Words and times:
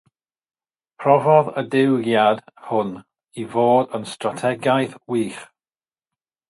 Profodd 1.03 1.51
y 1.61 1.65
diwygiad 1.75 2.41
hwn 2.71 2.91
i 3.43 3.47
fod 3.55 3.95
yn 3.99 4.09
strategaeth 4.15 4.99
wych. 5.15 5.43